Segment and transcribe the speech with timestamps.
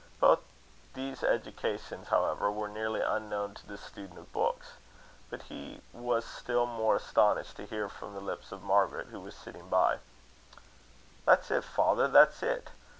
[0.19, 0.39] Both
[0.95, 4.71] these educations, however, were nearly unknown to the student of books.
[5.29, 9.35] But he was still more astonished to hear from the lips of Margaret, who was
[9.35, 9.99] sitting by:
[11.25, 12.69] "That's it, father; that's it!